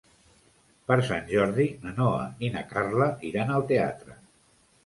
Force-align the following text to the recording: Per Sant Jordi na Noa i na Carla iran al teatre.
Per 0.91 0.97
Sant 1.09 1.27
Jordi 1.33 1.67
na 1.83 1.93
Noa 1.99 2.25
i 2.47 2.51
na 2.57 2.65
Carla 2.73 3.11
iran 3.33 3.55
al 3.59 3.67
teatre. 3.75 4.21